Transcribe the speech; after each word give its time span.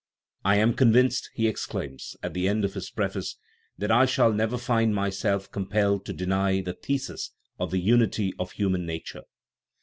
"I 0.43 0.55
am 0.55 0.73
convinced," 0.73 1.29
he 1.35 1.47
exclaims, 1.47 2.15
at 2.23 2.33
the 2.33 2.47
end 2.47 2.65
of 2.65 2.73
his 2.73 2.89
preface, 2.89 3.37
"that 3.77 3.91
I 3.91 4.07
shall 4.07 4.33
never 4.33 4.57
find 4.57 4.95
myself 4.95 5.51
compelled 5.51 6.07
to 6.07 6.13
deny 6.13 6.59
the 6.59 6.73
thesis 6.73 7.29
of 7.59 7.69
the 7.69 7.77
unity 7.77 8.33
of 8.39 8.53
human 8.53 8.83
nature." 8.87 9.25